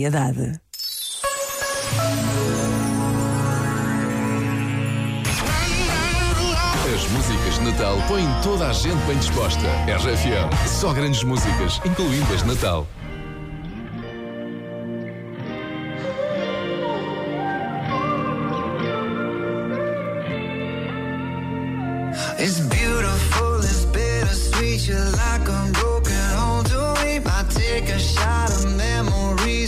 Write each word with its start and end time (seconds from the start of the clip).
solidariedade. 0.00 0.60
As 6.92 7.08
músicas 7.10 7.54
de 7.54 7.60
Natal 7.62 7.96
põem 8.08 8.26
toda 8.42 8.68
a 8.68 8.72
gente 8.72 8.96
bem 9.06 9.18
disposta. 9.18 9.66
RFM, 9.86 10.68
só 10.68 10.92
grandes 10.92 11.22
músicas, 11.22 11.80
incluindo 11.84 12.32
as 12.34 12.42
de 12.42 12.48
Natal. 12.48 12.86
It's 22.38 22.60
beautiful, 22.60 23.58
it's 23.58 23.84
bittersweet. 23.84 24.88
You're 24.88 24.98
like 24.98 25.46
a 25.46 25.70
broken 25.72 26.14
home 26.34 26.64
to 26.64 27.04
me. 27.04 27.20
I 27.24 27.44
take 27.48 27.90
a 27.90 27.98
shot 27.98 28.50
of 28.50 28.64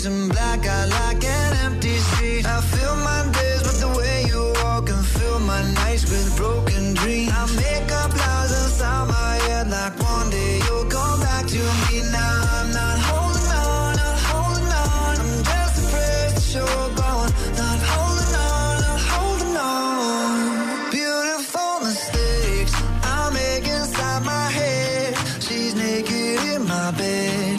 memories 0.02 0.06
and 0.06 0.32
black 0.32 0.66
I 0.66 0.84
like 0.86 1.24
an 1.24 1.56
empty 1.64 1.96
street. 1.96 2.46
I 2.46 2.60
fill 2.60 2.96
my 2.96 3.30
days 3.32 3.62
with 3.62 3.80
the 3.80 3.88
way 3.98 4.24
you 4.28 4.52
walk 4.62 4.88
and 4.88 5.04
fill 5.04 5.38
my 5.40 5.62
nights 5.74 6.04
with 6.10 6.36
broken 6.36 6.94
dreams. 6.94 7.32
I 7.32 7.46
make 7.56 7.92
up 7.92 8.10
lies 8.14 8.52
inside 8.64 9.08
my 9.08 9.34
head 9.46 9.70
like 9.70 9.98
one 10.00 10.30
day 10.30 10.60
you'll 10.66 10.86
come 10.86 11.20
back 11.20 11.46
to 11.46 11.58
me. 11.58 12.02
Now 12.10 12.34
I'm 12.56 12.70
not 12.72 12.98
holding 13.08 13.52
on, 13.52 13.96
not 13.96 14.18
holding 14.28 14.72
on. 14.72 15.14
I'm 15.22 15.44
just 15.44 15.76
that 15.92 16.54
you're 16.54 16.90
gone. 17.02 17.30
Not 17.56 17.80
holding 17.90 18.34
on, 18.50 18.74
not 18.86 19.00
holding 19.12 19.56
on. 19.56 20.90
Beautiful 20.90 21.80
mistakes 21.86 22.74
I 23.02 23.30
inside 23.64 24.24
my 24.24 24.46
head. 24.58 25.16
She's 25.40 25.74
naked 25.74 26.38
in 26.54 26.66
my 26.66 26.90
bed, 26.92 27.58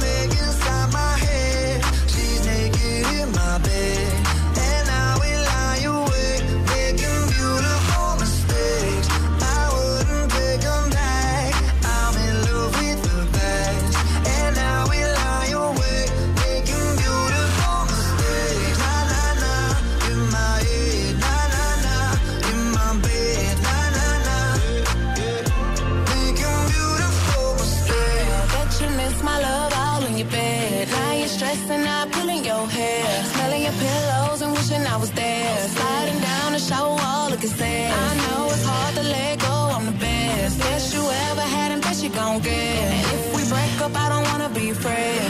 I 34.93 34.97
was 34.97 35.11
there. 35.11 35.57
Sliding 35.69 36.19
down 36.19 36.51
the 36.51 36.59
shower 36.59 36.93
wall, 36.99 37.29
looking 37.29 37.49
sad. 37.49 37.91
I 37.93 38.11
know 38.23 38.45
it's 38.53 38.65
hard 38.65 38.95
to 38.95 39.03
let 39.03 39.39
go, 39.39 39.55
I'm 39.75 39.85
the 39.85 39.97
best. 40.05 40.59
Best 40.59 40.93
you 40.93 41.01
ever 41.29 41.45
had 41.55 41.71
and 41.71 41.81
best 41.81 42.03
you 42.03 42.09
gon' 42.09 42.41
get. 42.41 42.85
And 42.95 43.05
if 43.17 43.35
we 43.35 43.41
break 43.49 43.73
up, 43.85 43.93
I 43.95 44.09
don't 44.09 44.25
wanna 44.31 44.49
be 44.49 44.73
friends. 44.73 45.20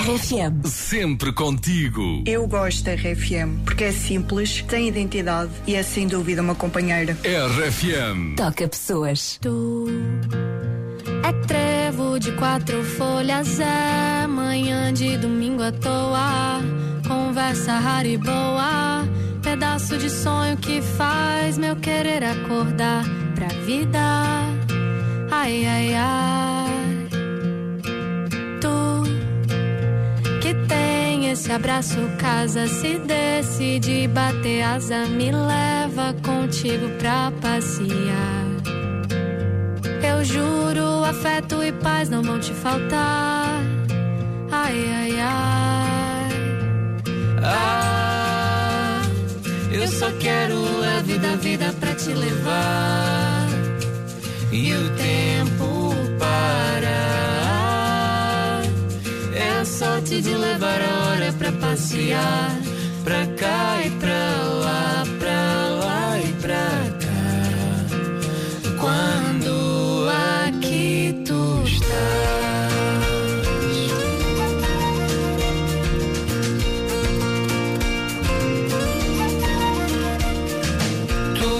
RFM. 0.00 0.66
Sempre 0.66 1.30
contigo. 1.30 2.22
Eu 2.24 2.46
gosto 2.46 2.84
da 2.84 2.94
RFM 2.94 3.62
porque 3.66 3.84
é 3.84 3.92
simples, 3.92 4.62
tem 4.62 4.88
identidade 4.88 5.50
e 5.66 5.74
é 5.74 5.82
sem 5.82 6.08
dúvida 6.08 6.40
uma 6.40 6.54
companheira. 6.54 7.12
RFM. 7.22 8.34
Toca 8.34 8.66
pessoas. 8.66 9.38
Tu 9.42 9.88
é 11.22 11.46
trevo 11.46 12.18
de 12.18 12.32
quatro 12.32 12.82
folhas, 12.82 13.60
é 13.60 14.26
manhã 14.26 14.90
de 14.90 15.18
domingo 15.18 15.62
à 15.62 15.70
toa. 15.70 16.62
Conversa 17.06 17.78
rara 17.78 18.08
e 18.08 18.16
boa, 18.16 19.06
pedaço 19.42 19.98
de 19.98 20.08
sonho 20.08 20.56
que 20.56 20.80
faz 20.80 21.58
meu 21.58 21.76
querer 21.76 22.24
acordar 22.24 23.04
pra 23.34 23.48
vida. 23.66 24.00
Ai, 25.30 25.66
ai, 25.66 25.94
ai. 25.94 26.49
Esse 31.50 31.56
abraço, 31.56 31.96
casa, 32.16 32.68
se 32.68 32.96
decide 33.00 34.06
bater 34.06 34.62
asa, 34.62 35.06
me 35.06 35.32
leva 35.32 36.14
contigo 36.22 36.88
pra 36.96 37.32
passear. 37.40 38.46
Eu 40.00 40.24
juro, 40.24 41.04
afeto 41.04 41.60
e 41.60 41.72
paz 41.72 42.08
não 42.08 42.22
vão 42.22 42.38
te 42.38 42.52
faltar. 42.52 43.60
Ai, 44.52 44.92
ai, 44.94 45.20
ai. 45.20 46.30
Ah, 47.42 49.02
eu 49.72 49.88
só 49.88 50.08
quero 50.20 50.54
a 50.84 51.02
vida, 51.02 51.32
a 51.32 51.36
vida 51.36 51.74
pra 51.80 51.96
te 51.96 52.10
levar. 52.10 53.48
E 54.52 54.72
o 54.72 54.90
tempo 54.90 55.96
parar. 56.16 56.92
É 59.34 59.64
sorte 59.64 60.22
de 60.22 60.32
levar 60.36 60.80
a 60.80 61.09
pra 61.40 61.50
passear. 61.52 62.50
Pra 63.02 63.26
cá 63.38 63.80
e 63.82 63.90
pra 63.92 64.24
lá, 64.62 65.04
pra 65.18 65.68
lá 65.82 66.18
e 66.20 66.32
pra 66.34 66.68
cá. 67.00 67.22
Quando 68.78 70.06
aqui 70.46 71.22
tu 71.26 71.62
estás. 71.64 71.90
Tu 81.38 81.52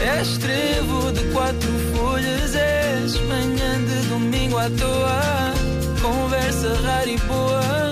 és 0.00 0.38
trevo 0.38 1.12
de 1.12 1.22
quatro 1.34 1.72
folhas, 1.94 2.54
és 2.54 3.20
manhã 3.28 3.84
de 3.84 4.08
domingo 4.08 4.56
à 4.56 4.70
toa, 4.70 5.52
conversa 6.00 6.74
rara 6.82 7.10
e 7.10 7.18
boa, 7.18 7.91